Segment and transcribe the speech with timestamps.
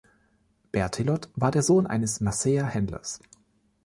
[0.71, 3.19] Berthelot war der Sohn eines Marseiller Händlers.